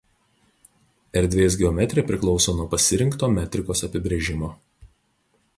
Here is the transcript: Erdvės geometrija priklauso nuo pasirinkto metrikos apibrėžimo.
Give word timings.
Erdvės 1.21 1.57
geometrija 1.59 2.05
priklauso 2.09 2.57
nuo 2.61 2.67
pasirinkto 2.73 3.33
metrikos 3.37 3.89
apibrėžimo. 3.89 4.55